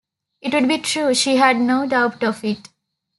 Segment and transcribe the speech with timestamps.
[0.41, 2.69] It would be true; she had no doubt of it.